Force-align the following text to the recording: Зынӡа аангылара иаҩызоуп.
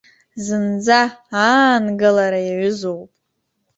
Зынӡа 0.45 1.01
аангылара 1.45 2.39
иаҩызоуп. 2.43 3.11